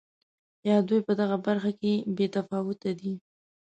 یا 0.67 0.77
دوی 0.87 1.01
په 1.07 1.13
دغه 1.21 1.37
برخه 1.45 1.71
کې 1.79 1.93
بې 2.15 2.27
تفاوته 2.35 2.89
دي. 2.99 3.13